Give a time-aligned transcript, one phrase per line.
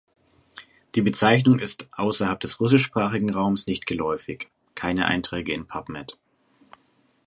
[0.95, 6.17] Die Bezeichnung ist (außerhalb des russischsprachigen Raumes) nicht geläufig (keine Einträge in Pubmed).